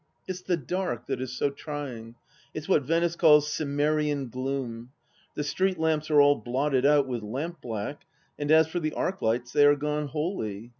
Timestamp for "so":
1.31-1.51